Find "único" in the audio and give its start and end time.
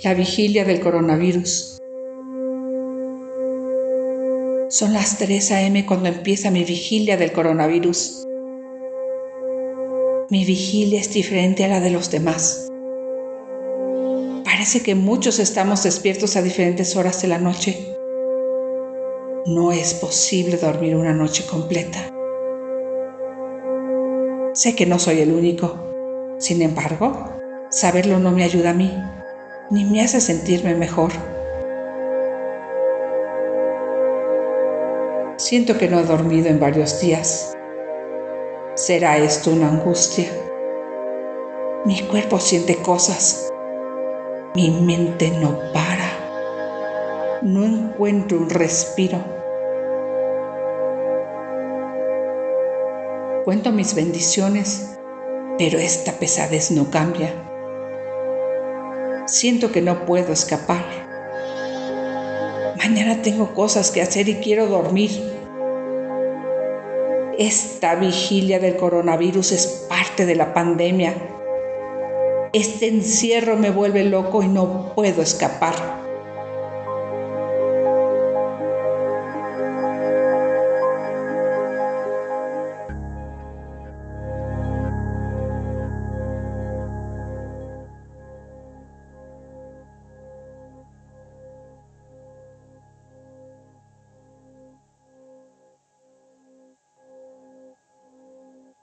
25.32-26.36